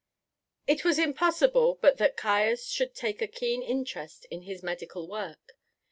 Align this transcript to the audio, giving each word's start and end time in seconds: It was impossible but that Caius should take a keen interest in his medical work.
It 0.65 0.83
was 0.83 0.97
impossible 0.97 1.77
but 1.79 1.97
that 1.97 2.17
Caius 2.17 2.65
should 2.67 2.95
take 2.95 3.21
a 3.21 3.27
keen 3.27 3.61
interest 3.61 4.25
in 4.31 4.41
his 4.41 4.63
medical 4.63 5.07
work. 5.07 5.59